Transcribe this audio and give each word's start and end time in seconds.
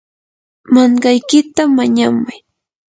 mankaykita 0.73 1.63
mañamay. 1.77 2.39